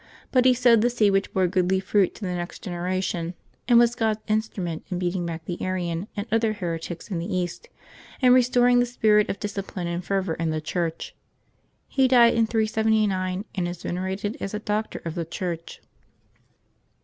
[0.31, 3.35] But he sowed the seed which bore goodly fruit in the next generation,
[3.67, 7.69] and was God's instrument in beating back the Arian and other heretics in the East,
[8.19, 11.13] and restor ing the spirit of discipline and fervor in the Church.
[11.87, 15.83] He died in 379, and is venerated as a Doctor of the Church.